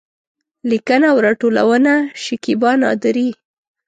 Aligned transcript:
لیکنه 0.69 1.05
او 1.11 1.17
راټولونه: 1.25 1.93
شکېبا 2.23 2.71
نادري 2.81 3.29